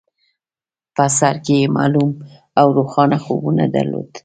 [0.95, 2.11] په سر کې يې معلوم
[2.59, 4.17] او روښانه خوبونه درلودل.